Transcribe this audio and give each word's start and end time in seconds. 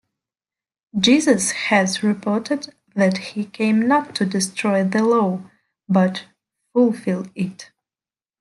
Jesus 0.97 1.51
has 1.51 2.01
reported 2.01 2.73
that 2.95 3.19
he 3.19 3.45
came 3.45 3.87
not 3.87 4.15
to 4.15 4.25
destroy 4.25 4.83
the 4.83 5.03
law, 5.03 5.43
but 5.87 6.25
fulfil 6.73 7.27
it. 7.35 7.69